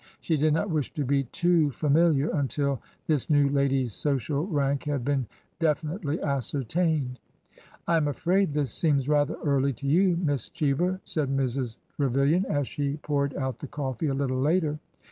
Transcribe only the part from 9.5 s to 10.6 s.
to you, Miss